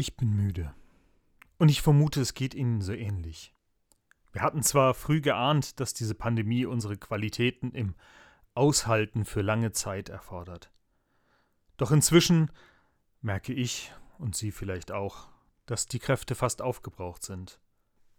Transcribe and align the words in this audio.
Ich 0.00 0.16
bin 0.16 0.34
müde. 0.34 0.74
Und 1.58 1.68
ich 1.68 1.82
vermute, 1.82 2.22
es 2.22 2.32
geht 2.32 2.54
Ihnen 2.54 2.80
so 2.80 2.94
ähnlich. 2.94 3.52
Wir 4.32 4.40
hatten 4.40 4.62
zwar 4.62 4.94
früh 4.94 5.20
geahnt, 5.20 5.78
dass 5.78 5.92
diese 5.92 6.14
Pandemie 6.14 6.64
unsere 6.64 6.96
Qualitäten 6.96 7.72
im 7.72 7.94
Aushalten 8.54 9.26
für 9.26 9.42
lange 9.42 9.72
Zeit 9.72 10.08
erfordert. 10.08 10.72
Doch 11.76 11.90
inzwischen 11.90 12.50
merke 13.20 13.52
ich, 13.52 13.92
und 14.16 14.34
Sie 14.34 14.52
vielleicht 14.52 14.90
auch, 14.90 15.28
dass 15.66 15.84
die 15.84 15.98
Kräfte 15.98 16.34
fast 16.34 16.62
aufgebraucht 16.62 17.22
sind. 17.22 17.60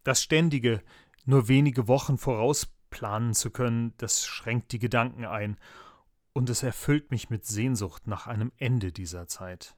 Das 0.04 0.22
ständige, 0.22 0.84
nur 1.26 1.48
wenige 1.48 1.88
Wochen 1.88 2.20
vorausplanen 2.20 3.34
zu 3.34 3.50
können, 3.50 3.96
das 3.98 4.24
schränkt 4.24 4.72
die 4.72 4.78
Gedanken 4.78 5.26
ein, 5.26 5.58
und 6.34 6.48
es 6.52 6.62
erfüllt 6.62 7.10
mich 7.10 7.32
mit 7.32 7.48
Sehnsucht 7.48 8.06
nach 8.06 8.28
einem 8.28 8.52
Ende 8.58 8.92
dieser 8.92 9.26
Zeit. 9.26 9.76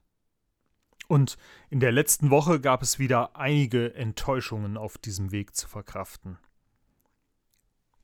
Und 1.07 1.37
in 1.69 1.79
der 1.79 1.91
letzten 1.91 2.29
Woche 2.29 2.59
gab 2.59 2.81
es 2.81 2.99
wieder 2.99 3.35
einige 3.35 3.93
Enttäuschungen 3.93 4.77
auf 4.77 4.97
diesem 4.97 5.31
Weg 5.31 5.55
zu 5.55 5.67
verkraften. 5.67 6.37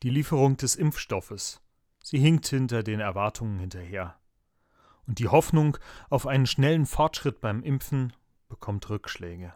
Die 0.04 0.10
Lieferung 0.10 0.58
des 0.58 0.76
Impfstoffes, 0.76 1.62
sie 2.04 2.20
hinkt 2.20 2.48
hinter 2.48 2.84
den 2.84 3.00
Erwartungen 3.00 3.60
hinterher. 3.60 4.16
Und 5.06 5.20
die 5.20 5.28
Hoffnung 5.28 5.78
auf 6.10 6.28
einen 6.28 6.46
schnellen 6.46 6.86
Fortschritt 6.86 7.42
beim 7.42 7.64
Impfen 7.64 8.14
bekommt 8.48 8.90
Rückschläge. 8.90 9.54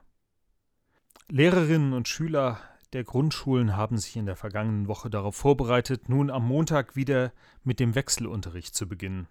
Lehrerinnen 1.30 1.94
und 1.94 2.08
Schüler 2.08 2.60
der 2.94 3.04
Grundschulen 3.04 3.76
haben 3.76 3.98
sich 3.98 4.16
in 4.16 4.28
der 4.28 4.36
vergangenen 4.36 4.88
Woche 4.88 5.10
darauf 5.10 5.36
vorbereitet, 5.36 6.10
nun 6.10 6.30
am 6.30 6.48
Montag 6.48 6.96
wieder 6.96 7.34
mit 7.64 7.80
dem 7.80 7.96
Wechselunterricht 7.96 8.76
zu 8.76 8.88
beginnen. 8.88 9.28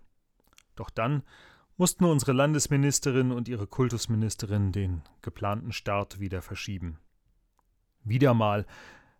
Doch 0.75 0.91
dann 0.91 1.23
mussten 1.83 2.05
unsere 2.05 2.31
Landesministerin 2.31 3.33
und 3.33 3.49
ihre 3.49 3.67
Kultusministerin 3.67 4.71
den 4.71 5.03
geplanten 5.21 5.73
Start 5.73 6.21
wieder 6.21 6.41
verschieben. 6.41 7.01
Wieder 8.05 8.35
mal 8.35 8.67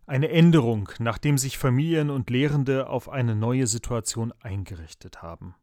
eine 0.05 0.29
Änderung, 0.29 0.87
nachdem 0.97 1.37
sich 1.37 1.57
Familien 1.57 2.09
und 2.09 2.29
Lehrende 2.29 2.87
auf 2.87 3.09
eine 3.09 3.35
neue 3.35 3.67
Situation 3.67 4.31
eingerichtet 4.39 5.21
haben. 5.21 5.55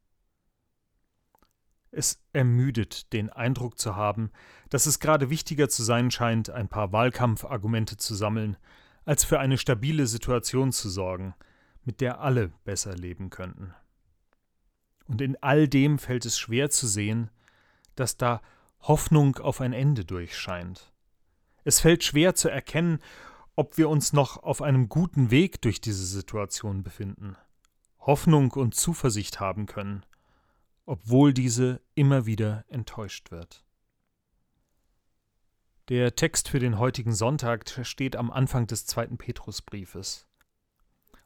Es 1.90 2.22
ermüdet, 2.34 3.14
den 3.14 3.30
Eindruck 3.30 3.78
zu 3.78 3.96
haben, 3.96 4.30
dass 4.68 4.84
es 4.84 5.00
gerade 5.00 5.30
wichtiger 5.30 5.70
zu 5.70 5.82
sein 5.82 6.10
scheint, 6.10 6.50
ein 6.50 6.68
paar 6.68 6.92
Wahlkampfargumente 6.92 7.96
zu 7.96 8.14
sammeln, 8.14 8.58
als 9.06 9.24
für 9.24 9.40
eine 9.40 9.56
stabile 9.56 10.06
Situation 10.06 10.70
zu 10.70 10.90
sorgen, 10.90 11.34
mit 11.82 12.02
der 12.02 12.20
alle 12.20 12.52
besser 12.64 12.94
leben 12.94 13.30
könnten. 13.30 13.72
Und 15.10 15.20
in 15.20 15.36
all 15.42 15.66
dem 15.66 15.98
fällt 15.98 16.24
es 16.24 16.38
schwer 16.38 16.70
zu 16.70 16.86
sehen, 16.86 17.30
dass 17.96 18.16
da 18.16 18.40
Hoffnung 18.82 19.38
auf 19.38 19.60
ein 19.60 19.72
Ende 19.72 20.04
durchscheint. 20.04 20.92
Es 21.64 21.80
fällt 21.80 22.04
schwer 22.04 22.36
zu 22.36 22.48
erkennen, 22.48 23.00
ob 23.56 23.76
wir 23.76 23.88
uns 23.88 24.12
noch 24.12 24.40
auf 24.40 24.62
einem 24.62 24.88
guten 24.88 25.32
Weg 25.32 25.60
durch 25.62 25.80
diese 25.80 26.06
Situation 26.06 26.84
befinden, 26.84 27.36
Hoffnung 27.98 28.52
und 28.52 28.76
Zuversicht 28.76 29.40
haben 29.40 29.66
können, 29.66 30.06
obwohl 30.86 31.34
diese 31.34 31.80
immer 31.96 32.24
wieder 32.24 32.64
enttäuscht 32.68 33.32
wird. 33.32 33.64
Der 35.88 36.14
Text 36.14 36.48
für 36.48 36.60
den 36.60 36.78
heutigen 36.78 37.14
Sonntag 37.14 37.68
steht 37.82 38.14
am 38.14 38.30
Anfang 38.30 38.68
des 38.68 38.86
zweiten 38.86 39.18
Petrusbriefes. 39.18 40.28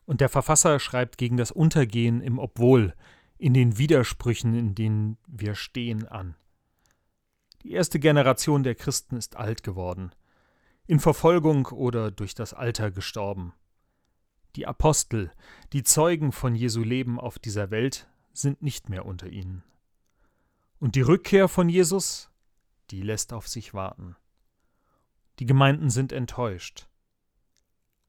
Und 0.06 0.22
der 0.22 0.30
Verfasser 0.30 0.80
schreibt 0.80 1.19
gegen 1.19 1.36
das 1.36 1.50
Untergehen 1.50 2.22
im 2.22 2.38
Obwohl, 2.38 2.94
in 3.38 3.54
den 3.54 3.78
Widersprüchen, 3.78 4.54
in 4.54 4.74
denen 4.74 5.18
wir 5.27 5.54
stehen, 5.54 6.06
an. 6.06 6.36
Die 7.62 7.72
erste 7.72 7.98
Generation 7.98 8.62
der 8.62 8.74
Christen 8.74 9.16
ist 9.16 9.36
alt 9.36 9.62
geworden, 9.62 10.14
in 10.86 11.00
Verfolgung 11.00 11.66
oder 11.66 12.10
durch 12.10 12.34
das 12.34 12.52
Alter 12.52 12.91
gestorben. 12.91 13.54
Die 14.56 14.66
Apostel, 14.66 15.32
die 15.72 15.82
Zeugen 15.82 16.30
von 16.30 16.54
Jesu 16.54 16.82
Leben 16.82 17.19
auf 17.19 17.38
dieser 17.38 17.70
Welt, 17.70 18.09
sind 18.32 18.62
nicht 18.62 18.88
mehr 18.88 19.06
unter 19.06 19.28
ihnen. 19.28 19.64
Und 20.78 20.94
die 20.94 21.00
Rückkehr 21.00 21.48
von 21.48 21.69
Jesus, 21.69 22.30
die 22.91 23.03
lässt 23.03 23.32
auf 23.32 23.48
sich 23.48 23.75
warten. 23.75 24.16
Die 25.38 25.47
Gemeinden 25.47 25.91
sind 25.91 26.12
enttäuscht. 26.12 26.88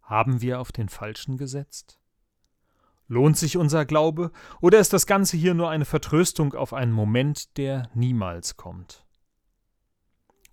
Haben 0.01 0.41
wir 0.41 0.59
auf 0.59 0.71
den 0.71 0.89
Falschen 0.89 1.37
gesetzt? 1.37 1.99
Lohnt 3.07 3.37
sich 3.37 3.57
unser 3.57 3.85
Glaube, 3.85 4.31
oder 4.61 4.79
ist 4.79 4.93
das 4.93 5.05
Ganze 5.05 5.37
hier 5.37 5.53
nur 5.53 5.69
eine 5.69 5.85
Vertröstung 5.85 6.53
auf 6.53 6.73
einen 6.73 6.91
Moment, 6.91 7.57
der 7.57 7.89
niemals 7.93 8.57
kommt? 8.57 9.05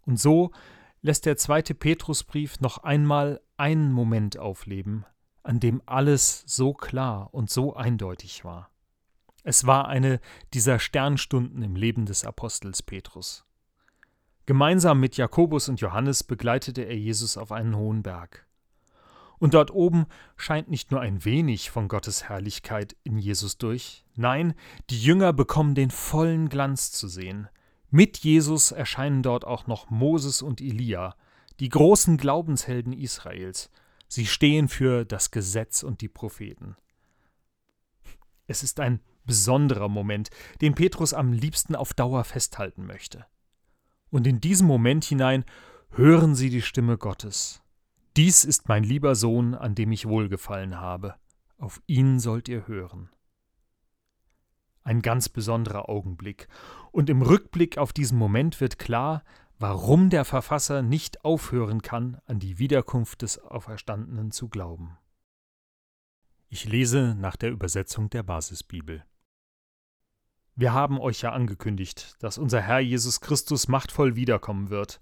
Und 0.04 0.20
so 0.20 0.52
lässt 1.00 1.26
der 1.26 1.36
zweite 1.36 1.74
Petrusbrief 1.74 2.60
noch 2.60 2.78
einmal 2.78 3.40
einen 3.56 3.92
Moment 3.92 4.38
aufleben, 4.38 5.06
an 5.42 5.60
dem 5.60 5.82
alles 5.86 6.44
so 6.46 6.74
klar 6.74 7.32
und 7.32 7.50
so 7.50 7.74
eindeutig 7.74 8.44
war. 8.44 8.70
Es 9.44 9.66
war 9.66 9.88
eine 9.88 10.20
dieser 10.54 10.78
Sternstunden 10.78 11.62
im 11.62 11.74
Leben 11.74 12.06
des 12.06 12.24
Apostels 12.24 12.82
Petrus. 12.82 13.44
Gemeinsam 14.46 15.00
mit 15.00 15.16
Jakobus 15.16 15.68
und 15.68 15.80
Johannes 15.80 16.22
begleitete 16.22 16.82
er 16.82 16.96
Jesus 16.96 17.36
auf 17.36 17.50
einen 17.50 17.76
hohen 17.76 18.02
Berg. 18.02 18.46
Und 19.42 19.54
dort 19.54 19.72
oben 19.72 20.06
scheint 20.36 20.70
nicht 20.70 20.92
nur 20.92 21.00
ein 21.00 21.24
wenig 21.24 21.72
von 21.72 21.88
Gottes 21.88 22.28
Herrlichkeit 22.28 22.94
in 23.02 23.18
Jesus 23.18 23.58
durch, 23.58 24.04
nein, 24.14 24.54
die 24.88 25.02
Jünger 25.02 25.32
bekommen 25.32 25.74
den 25.74 25.90
vollen 25.90 26.48
Glanz 26.48 26.92
zu 26.92 27.08
sehen. 27.08 27.48
Mit 27.90 28.18
Jesus 28.18 28.70
erscheinen 28.70 29.24
dort 29.24 29.44
auch 29.44 29.66
noch 29.66 29.90
Moses 29.90 30.42
und 30.42 30.60
Elia, 30.60 31.16
die 31.58 31.70
großen 31.70 32.18
Glaubenshelden 32.18 32.92
Israels. 32.92 33.68
Sie 34.06 34.26
stehen 34.26 34.68
für 34.68 35.04
das 35.04 35.32
Gesetz 35.32 35.82
und 35.82 36.02
die 36.02 36.08
Propheten. 36.08 36.76
Es 38.46 38.62
ist 38.62 38.78
ein 38.78 39.00
besonderer 39.24 39.88
Moment, 39.88 40.30
den 40.60 40.76
Petrus 40.76 41.14
am 41.14 41.32
liebsten 41.32 41.74
auf 41.74 41.94
Dauer 41.94 42.22
festhalten 42.22 42.86
möchte. 42.86 43.26
Und 44.08 44.24
in 44.24 44.40
diesem 44.40 44.68
Moment 44.68 45.02
hinein 45.02 45.44
hören 45.90 46.36
sie 46.36 46.48
die 46.48 46.62
Stimme 46.62 46.96
Gottes. 46.96 47.58
Dies 48.16 48.44
ist 48.44 48.68
mein 48.68 48.84
lieber 48.84 49.14
Sohn, 49.14 49.54
an 49.54 49.74
dem 49.74 49.90
ich 49.90 50.06
wohlgefallen 50.06 50.78
habe. 50.78 51.14
Auf 51.56 51.80
ihn 51.86 52.20
sollt 52.20 52.48
ihr 52.48 52.66
hören. 52.66 53.08
Ein 54.84 55.00
ganz 55.00 55.28
besonderer 55.28 55.88
Augenblick, 55.88 56.48
und 56.90 57.08
im 57.08 57.22
Rückblick 57.22 57.78
auf 57.78 57.94
diesen 57.94 58.18
Moment 58.18 58.60
wird 58.60 58.78
klar, 58.78 59.24
warum 59.58 60.10
der 60.10 60.26
Verfasser 60.26 60.82
nicht 60.82 61.24
aufhören 61.24 61.80
kann, 61.80 62.20
an 62.26 62.38
die 62.38 62.58
Wiederkunft 62.58 63.22
des 63.22 63.38
Auferstandenen 63.38 64.30
zu 64.30 64.48
glauben. 64.48 64.98
Ich 66.48 66.66
lese 66.66 67.14
nach 67.14 67.36
der 67.36 67.50
Übersetzung 67.50 68.10
der 68.10 68.24
Basisbibel. 68.24 69.04
Wir 70.54 70.74
haben 70.74 71.00
euch 71.00 71.22
ja 71.22 71.32
angekündigt, 71.32 72.16
dass 72.18 72.36
unser 72.36 72.60
Herr 72.60 72.80
Jesus 72.80 73.22
Christus 73.22 73.68
machtvoll 73.68 74.16
wiederkommen 74.16 74.68
wird, 74.68 75.00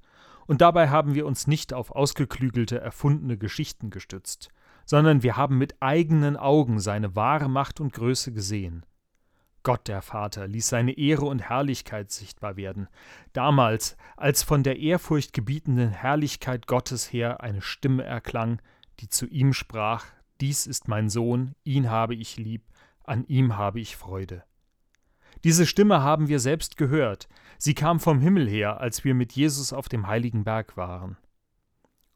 und 0.51 0.63
dabei 0.63 0.89
haben 0.89 1.15
wir 1.15 1.27
uns 1.27 1.47
nicht 1.47 1.73
auf 1.73 1.93
ausgeklügelte, 1.93 2.81
erfundene 2.81 3.39
Geschichten 3.39 3.91
gestützt, 3.91 4.49
sondern 4.85 5.23
wir 5.23 5.37
haben 5.37 5.59
mit 5.59 5.81
eigenen 5.81 6.37
Augen 6.37 6.81
seine 6.81 7.15
wahre 7.15 7.49
Macht 7.49 7.79
und 7.79 7.93
Größe 7.93 8.33
gesehen. 8.33 8.85
Gott 9.63 9.87
der 9.87 10.03
Vater 10.03 10.49
ließ 10.49 10.67
seine 10.67 10.99
Ehre 10.99 11.27
und 11.27 11.39
Herrlichkeit 11.39 12.11
sichtbar 12.11 12.57
werden, 12.57 12.89
damals, 13.33 13.97
als 14.17 14.43
von 14.43 14.65
der 14.65 14.81
ehrfurchtgebietenden 14.81 15.91
Herrlichkeit 15.91 16.67
Gottes 16.67 17.13
her 17.13 17.41
eine 17.45 17.63
Stimme 17.63 18.03
erklang, 18.03 18.61
die 18.99 19.09
zu 19.09 19.29
ihm 19.29 19.53
sprach 19.53 20.05
Dies 20.41 20.67
ist 20.67 20.89
mein 20.89 21.11
Sohn, 21.11 21.55
ihn 21.63 21.91
habe 21.91 22.17
ich 22.17 22.39
lieb, 22.39 22.65
an 23.05 23.25
ihm 23.29 23.57
habe 23.57 23.79
ich 23.79 23.97
Freude. 23.97 24.43
Diese 25.45 25.67
Stimme 25.67 26.03
haben 26.03 26.29
wir 26.29 26.39
selbst 26.39 26.77
gehört. 26.77 27.29
Sie 27.59 27.75
kam 27.75 28.01
vom 28.01 28.21
Himmel 28.21 28.49
her, 28.49 28.81
als 28.81 29.05
wir 29.05 29.15
mit 29.15 29.33
Jesus 29.33 29.73
auf 29.73 29.89
dem 29.89 30.07
heiligen 30.07 30.45
Berg 30.45 30.77
waren. 30.77 31.17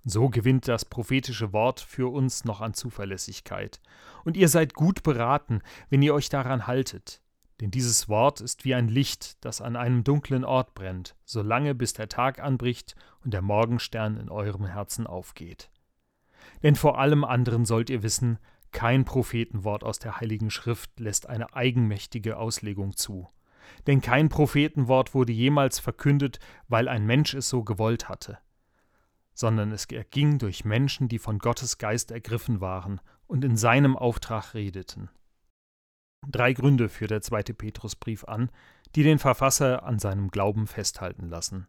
So 0.05 0.29
gewinnt 0.29 0.69
das 0.69 0.85
prophetische 0.85 1.55
Wort 1.55 1.81
für 1.81 2.13
uns 2.13 2.45
noch 2.45 2.61
an 2.61 2.75
Zuverlässigkeit. 2.75 3.81
Und 4.25 4.37
ihr 4.37 4.49
seid 4.49 4.75
gut 4.75 5.03
beraten, 5.03 5.63
wenn 5.89 6.03
ihr 6.03 6.13
euch 6.13 6.29
daran 6.29 6.67
haltet. 6.67 7.23
Denn 7.61 7.71
dieses 7.71 8.09
Wort 8.09 8.43
ist 8.43 8.67
wie 8.67 8.75
ein 8.75 8.89
Licht, 8.89 9.43
das 9.43 9.63
an 9.63 9.77
einem 9.77 10.05
dunklen 10.05 10.45
Ort 10.45 10.75
brennt, 10.75 11.17
solange 11.25 11.75
bis 11.75 11.95
der 11.95 12.09
Tag 12.09 12.39
anbricht 12.41 12.97
und 13.25 13.33
der 13.33 13.43
Morgenstern 13.43 14.19
in 14.19 14.29
eurem 14.29 14.67
Herzen 14.67 15.07
aufgeht. 15.07 15.71
Denn 16.63 16.75
vor 16.75 16.99
allem 16.99 17.25
anderen 17.25 17.65
sollt 17.65 17.89
ihr 17.89 18.03
wissen, 18.03 18.39
kein 18.75 19.07
Prophetenwort 19.07 19.85
aus 19.85 19.99
der 19.99 20.21
Heiligen 20.21 20.51
Schrift 20.51 21.01
lässt 21.01 21.29
eine 21.29 21.55
eigenmächtige 21.55 22.37
Auslegung 22.37 22.97
zu. 22.97 23.29
Denn 23.87 24.03
kein 24.03 24.29
Prophetenwort 24.29 25.15
wurde 25.15 25.33
jemals 25.33 25.79
verkündet, 25.79 26.39
weil 26.69 26.89
ein 26.89 27.07
Mensch 27.07 27.33
es 27.33 27.49
so 27.49 27.65
gewollt 27.65 28.11
hatte, 28.11 28.39
sondern 29.33 29.73
es 29.73 29.87
erging 29.87 30.39
durch 30.39 30.67
Menschen, 30.67 31.09
die 31.09 31.19
von 31.19 31.39
Gottes 31.39 31.79
Geist 31.79 32.11
ergriffen 32.11 32.61
waren 32.61 33.01
und 33.27 33.45
in 33.45 33.57
seinem 33.57 33.97
Auftrag 33.97 34.53
redeten. 34.53 35.09
Drei 36.29 36.53
Gründe 36.53 36.89
führt 36.89 37.13
der 37.13 37.23
zweite 37.23 37.55
Petrusbrief 37.55 38.25
an, 38.25 38.51
die 38.97 39.03
den 39.03 39.19
Verfasser 39.19 39.85
an 39.85 39.99
seinem 39.99 40.31
Glauben 40.31 40.67
festhalten 40.67 41.29
lassen. 41.29 41.69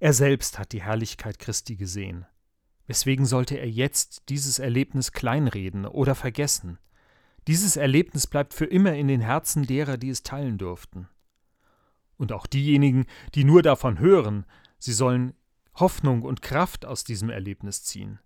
Er 0.00 0.12
selbst 0.12 0.58
hat 0.58 0.72
die 0.72 0.82
Herrlichkeit 0.82 1.38
Christi 1.38 1.76
gesehen. 1.76 2.26
Weswegen 2.90 3.24
sollte 3.24 3.54
er 3.54 3.70
jetzt 3.70 4.24
dieses 4.30 4.58
Erlebnis 4.58 5.12
kleinreden 5.12 5.86
oder 5.86 6.16
vergessen? 6.16 6.80
Dieses 7.46 7.76
Erlebnis 7.76 8.26
bleibt 8.26 8.52
für 8.52 8.64
immer 8.64 8.94
in 8.94 9.06
den 9.06 9.20
Herzen 9.20 9.64
derer, 9.64 9.96
die 9.96 10.10
es 10.10 10.24
teilen 10.24 10.58
durften. 10.58 11.08
Und 12.16 12.32
auch 12.32 12.48
diejenigen, 12.48 13.06
die 13.36 13.44
nur 13.44 13.62
davon 13.62 14.00
hören, 14.00 14.44
sie 14.80 14.92
sollen 14.92 15.34
Hoffnung 15.76 16.22
und 16.22 16.42
Kraft 16.42 16.84
aus 16.84 17.04
diesem 17.04 17.30
Erlebnis 17.30 17.84
ziehen. 17.84 18.18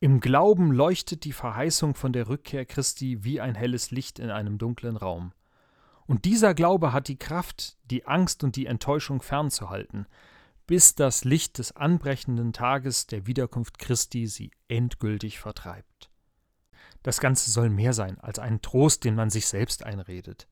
Im 0.00 0.20
Glauben 0.20 0.70
leuchtet 0.70 1.24
die 1.24 1.32
Verheißung 1.32 1.94
von 1.94 2.12
der 2.12 2.28
Rückkehr 2.28 2.66
Christi 2.66 3.24
wie 3.24 3.40
ein 3.40 3.54
helles 3.54 3.90
Licht 3.90 4.18
in 4.18 4.28
einem 4.28 4.58
dunklen 4.58 4.98
Raum. 4.98 5.32
Und 6.04 6.26
dieser 6.26 6.52
Glaube 6.52 6.92
hat 6.92 7.08
die 7.08 7.18
Kraft, 7.18 7.78
die 7.90 8.04
Angst 8.04 8.44
und 8.44 8.56
die 8.56 8.66
Enttäuschung 8.66 9.22
fernzuhalten, 9.22 10.06
bis 10.66 10.94
das 10.94 11.24
Licht 11.24 11.58
des 11.58 11.72
anbrechenden 11.72 12.52
Tages 12.52 13.06
der 13.06 13.26
Wiederkunft 13.26 13.78
Christi 13.78 14.26
sie 14.26 14.50
endgültig 14.68 15.38
vertreibt. 15.38 16.10
Das 17.02 17.20
Ganze 17.20 17.50
soll 17.50 17.68
mehr 17.68 17.92
sein 17.92 18.18
als 18.18 18.38
ein 18.38 18.62
Trost, 18.62 19.04
den 19.04 19.14
man 19.14 19.30
sich 19.30 19.46
selbst 19.46 19.84
einredet. 19.84 20.48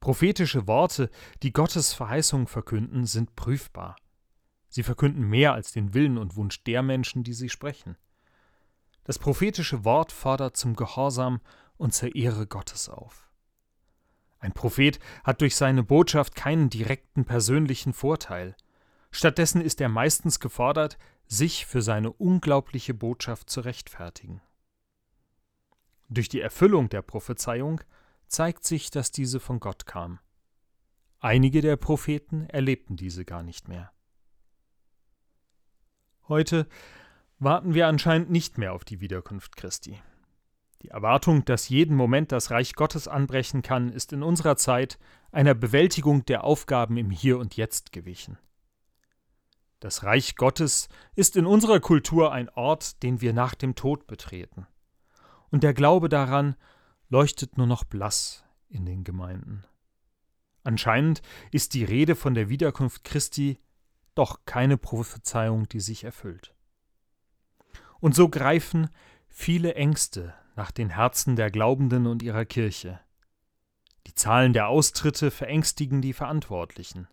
Prophetische 0.00 0.66
Worte, 0.66 1.10
die 1.42 1.52
Gottes 1.52 1.92
Verheißung 1.94 2.46
verkünden, 2.46 3.06
sind 3.06 3.34
prüfbar. 3.36 3.96
Sie 4.68 4.82
verkünden 4.82 5.28
mehr 5.28 5.52
als 5.54 5.72
den 5.72 5.94
Willen 5.94 6.18
und 6.18 6.36
Wunsch 6.36 6.62
der 6.64 6.82
Menschen, 6.82 7.24
die 7.24 7.32
sie 7.32 7.48
sprechen. 7.48 7.96
Das 9.04 9.18
prophetische 9.18 9.84
Wort 9.84 10.12
fordert 10.12 10.56
zum 10.56 10.76
Gehorsam 10.76 11.40
und 11.76 11.94
zur 11.94 12.14
Ehre 12.14 12.46
Gottes 12.46 12.88
auf. 12.88 13.30
Ein 14.38 14.52
Prophet 14.52 14.98
hat 15.24 15.40
durch 15.40 15.56
seine 15.56 15.82
Botschaft 15.82 16.34
keinen 16.34 16.68
direkten 16.70 17.24
persönlichen 17.24 17.92
Vorteil. 17.92 18.54
Stattdessen 19.16 19.60
ist 19.60 19.80
er 19.80 19.88
meistens 19.88 20.40
gefordert, 20.40 20.98
sich 21.28 21.66
für 21.66 21.82
seine 21.82 22.10
unglaubliche 22.12 22.94
Botschaft 22.94 23.48
zu 23.48 23.60
rechtfertigen. 23.60 24.42
Durch 26.08 26.28
die 26.28 26.40
Erfüllung 26.40 26.88
der 26.88 27.02
Prophezeiung 27.02 27.80
zeigt 28.26 28.64
sich, 28.64 28.90
dass 28.90 29.12
diese 29.12 29.38
von 29.38 29.60
Gott 29.60 29.86
kam. 29.86 30.18
Einige 31.20 31.60
der 31.60 31.76
Propheten 31.76 32.46
erlebten 32.46 32.96
diese 32.96 33.24
gar 33.24 33.44
nicht 33.44 33.68
mehr. 33.68 33.92
Heute 36.26 36.66
warten 37.38 37.72
wir 37.72 37.86
anscheinend 37.86 38.30
nicht 38.30 38.58
mehr 38.58 38.72
auf 38.72 38.84
die 38.84 39.00
Wiederkunft 39.00 39.54
Christi. 39.56 40.02
Die 40.82 40.88
Erwartung, 40.88 41.44
dass 41.44 41.68
jeden 41.68 41.94
Moment 41.94 42.32
das 42.32 42.50
Reich 42.50 42.74
Gottes 42.74 43.06
anbrechen 43.06 43.62
kann, 43.62 43.92
ist 43.92 44.12
in 44.12 44.24
unserer 44.24 44.56
Zeit 44.56 44.98
einer 45.30 45.54
Bewältigung 45.54 46.24
der 46.26 46.42
Aufgaben 46.42 46.96
im 46.96 47.10
Hier 47.10 47.38
und 47.38 47.56
Jetzt 47.56 47.92
gewichen. 47.92 48.38
Das 49.84 50.02
Reich 50.02 50.36
Gottes 50.36 50.88
ist 51.14 51.36
in 51.36 51.44
unserer 51.44 51.78
Kultur 51.78 52.32
ein 52.32 52.48
Ort, 52.48 53.02
den 53.02 53.20
wir 53.20 53.34
nach 53.34 53.54
dem 53.54 53.74
Tod 53.74 54.06
betreten. 54.06 54.66
Und 55.50 55.62
der 55.62 55.74
Glaube 55.74 56.08
daran 56.08 56.56
leuchtet 57.10 57.58
nur 57.58 57.66
noch 57.66 57.84
blass 57.84 58.46
in 58.70 58.86
den 58.86 59.04
Gemeinden. 59.04 59.62
Anscheinend 60.62 61.20
ist 61.50 61.74
die 61.74 61.84
Rede 61.84 62.16
von 62.16 62.32
der 62.32 62.48
Wiederkunft 62.48 63.04
Christi 63.04 63.58
doch 64.14 64.46
keine 64.46 64.78
Prophezeiung, 64.78 65.68
die 65.68 65.80
sich 65.80 66.04
erfüllt. 66.04 66.54
Und 68.00 68.14
so 68.14 68.30
greifen 68.30 68.88
viele 69.28 69.74
Ängste 69.74 70.32
nach 70.56 70.70
den 70.70 70.88
Herzen 70.88 71.36
der 71.36 71.50
Glaubenden 71.50 72.06
und 72.06 72.22
ihrer 72.22 72.46
Kirche. 72.46 73.00
Die 74.06 74.14
Zahlen 74.14 74.54
der 74.54 74.68
Austritte 74.68 75.30
verängstigen 75.30 76.00
die 76.00 76.14
Verantwortlichen. 76.14 77.06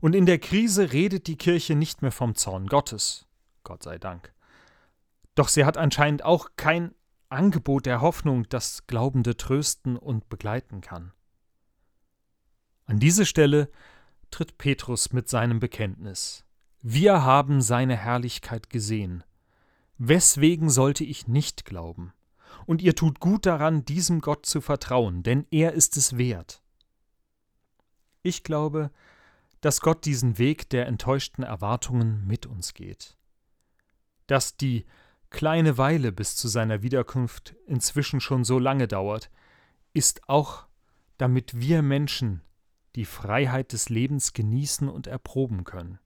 Und 0.00 0.14
in 0.14 0.26
der 0.26 0.38
Krise 0.38 0.92
redet 0.92 1.26
die 1.26 1.36
Kirche 1.36 1.74
nicht 1.74 2.02
mehr 2.02 2.12
vom 2.12 2.34
Zorn 2.34 2.66
Gottes, 2.66 3.26
Gott 3.64 3.82
sei 3.82 3.98
Dank. 3.98 4.32
Doch 5.34 5.48
sie 5.48 5.64
hat 5.64 5.76
anscheinend 5.76 6.24
auch 6.24 6.50
kein 6.56 6.94
Angebot 7.28 7.86
der 7.86 8.00
Hoffnung, 8.00 8.48
das 8.48 8.86
Glaubende 8.86 9.36
trösten 9.36 9.96
und 9.96 10.28
begleiten 10.28 10.80
kann. 10.80 11.12
An 12.86 12.98
diese 12.98 13.24
Stelle 13.24 13.70
tritt 14.30 14.58
Petrus 14.58 15.12
mit 15.12 15.28
seinem 15.28 15.60
Bekenntnis. 15.60 16.44
Wir 16.82 17.22
haben 17.22 17.60
seine 17.60 17.96
Herrlichkeit 17.96 18.70
gesehen. 18.70 19.22
Weswegen 19.98 20.70
sollte 20.70 21.04
ich 21.04 21.28
nicht 21.28 21.64
glauben? 21.64 22.12
Und 22.66 22.82
ihr 22.82 22.96
tut 22.96 23.20
gut 23.20 23.46
daran, 23.46 23.84
diesem 23.84 24.20
Gott 24.20 24.46
zu 24.46 24.60
vertrauen, 24.60 25.22
denn 25.22 25.46
er 25.50 25.72
ist 25.72 25.96
es 25.96 26.16
wert. 26.16 26.62
Ich 28.22 28.42
glaube, 28.42 28.90
dass 29.60 29.80
Gott 29.80 30.04
diesen 30.04 30.38
Weg 30.38 30.70
der 30.70 30.86
enttäuschten 30.86 31.44
Erwartungen 31.44 32.26
mit 32.26 32.46
uns 32.46 32.74
geht. 32.74 33.16
Dass 34.26 34.56
die 34.56 34.86
kleine 35.28 35.78
Weile 35.78 36.12
bis 36.12 36.36
zu 36.36 36.48
seiner 36.48 36.82
Wiederkunft 36.82 37.54
inzwischen 37.66 38.20
schon 38.20 38.44
so 38.44 38.58
lange 38.58 38.88
dauert, 38.88 39.30
ist 39.92 40.28
auch, 40.28 40.66
damit 41.18 41.60
wir 41.60 41.82
Menschen 41.82 42.42
die 42.96 43.04
Freiheit 43.04 43.72
des 43.72 43.88
Lebens 43.88 44.32
genießen 44.32 44.88
und 44.88 45.06
erproben 45.06 45.64
können. 45.64 45.98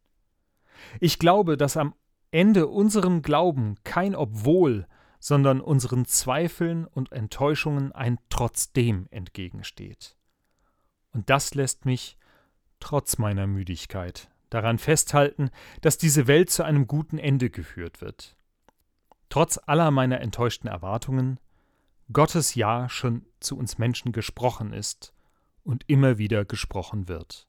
Ich 1.00 1.18
glaube, 1.18 1.56
dass 1.56 1.76
am 1.76 1.94
Ende 2.30 2.66
unserem 2.66 3.22
Glauben 3.22 3.76
kein 3.84 4.14
Obwohl, 4.14 4.86
sondern 5.20 5.60
unseren 5.60 6.04
Zweifeln 6.04 6.84
und 6.84 7.12
Enttäuschungen 7.12 7.92
ein 7.92 8.18
Trotzdem 8.28 9.06
entgegensteht. 9.10 10.16
Und 11.12 11.30
das 11.30 11.54
lässt 11.54 11.86
mich 11.86 12.18
trotz 12.84 13.16
meiner 13.16 13.46
Müdigkeit, 13.46 14.28
daran 14.50 14.76
festhalten, 14.76 15.48
dass 15.80 15.96
diese 15.96 16.26
Welt 16.26 16.50
zu 16.50 16.64
einem 16.64 16.86
guten 16.86 17.16
Ende 17.16 17.48
geführt 17.48 18.02
wird. 18.02 18.36
Trotz 19.30 19.58
aller 19.64 19.90
meiner 19.90 20.20
enttäuschten 20.20 20.68
Erwartungen, 20.68 21.40
Gottes 22.12 22.54
Ja 22.54 22.90
schon 22.90 23.24
zu 23.40 23.56
uns 23.56 23.78
Menschen 23.78 24.12
gesprochen 24.12 24.74
ist 24.74 25.14
und 25.62 25.84
immer 25.86 26.18
wieder 26.18 26.44
gesprochen 26.44 27.08
wird. 27.08 27.48